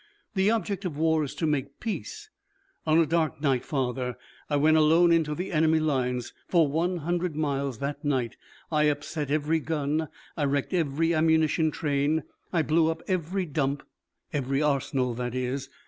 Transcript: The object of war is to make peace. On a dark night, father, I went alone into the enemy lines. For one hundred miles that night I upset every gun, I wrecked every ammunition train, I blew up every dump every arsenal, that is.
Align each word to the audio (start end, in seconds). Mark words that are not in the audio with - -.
The 0.33 0.49
object 0.49 0.83
of 0.83 0.97
war 0.97 1.23
is 1.23 1.35
to 1.35 1.45
make 1.45 1.79
peace. 1.79 2.31
On 2.87 2.97
a 2.97 3.05
dark 3.05 3.39
night, 3.39 3.63
father, 3.63 4.15
I 4.49 4.55
went 4.55 4.75
alone 4.75 5.11
into 5.11 5.35
the 5.35 5.51
enemy 5.51 5.79
lines. 5.79 6.33
For 6.47 6.67
one 6.67 6.97
hundred 6.97 7.35
miles 7.35 7.77
that 7.77 8.03
night 8.03 8.35
I 8.71 8.85
upset 8.85 9.29
every 9.29 9.59
gun, 9.59 10.07
I 10.35 10.45
wrecked 10.45 10.73
every 10.73 11.13
ammunition 11.13 11.69
train, 11.69 12.23
I 12.51 12.63
blew 12.63 12.89
up 12.89 13.03
every 13.07 13.45
dump 13.45 13.83
every 14.33 14.59
arsenal, 14.63 15.13
that 15.13 15.35
is. 15.35 15.69